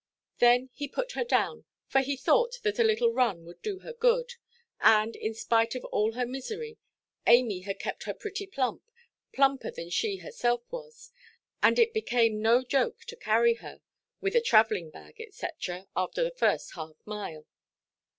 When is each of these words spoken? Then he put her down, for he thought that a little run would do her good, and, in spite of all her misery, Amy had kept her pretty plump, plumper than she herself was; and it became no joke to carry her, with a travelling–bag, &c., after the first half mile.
Then 0.39 0.71
he 0.73 0.87
put 0.87 1.11
her 1.11 1.23
down, 1.23 1.65
for 1.85 1.99
he 2.01 2.17
thought 2.17 2.59
that 2.63 2.79
a 2.79 2.83
little 2.83 3.13
run 3.13 3.45
would 3.45 3.61
do 3.61 3.77
her 3.81 3.93
good, 3.93 4.33
and, 4.79 5.15
in 5.15 5.35
spite 5.35 5.75
of 5.75 5.85
all 5.85 6.13
her 6.13 6.25
misery, 6.25 6.79
Amy 7.27 7.59
had 7.59 7.77
kept 7.77 8.05
her 8.05 8.13
pretty 8.15 8.47
plump, 8.47 8.81
plumper 9.31 9.69
than 9.69 9.91
she 9.91 10.15
herself 10.17 10.63
was; 10.71 11.11
and 11.61 11.77
it 11.77 11.93
became 11.93 12.41
no 12.41 12.63
joke 12.63 13.01
to 13.05 13.15
carry 13.15 13.53
her, 13.61 13.79
with 14.19 14.33
a 14.35 14.41
travelling–bag, 14.41 15.21
&c., 15.29 15.47
after 15.95 16.23
the 16.23 16.31
first 16.31 16.73
half 16.73 16.95
mile. 17.05 17.45